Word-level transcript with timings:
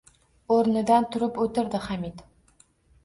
O‘rnidan 0.55 1.05
turib 1.17 1.37
o‘tirdi 1.45 1.83
Hamid 1.87 2.25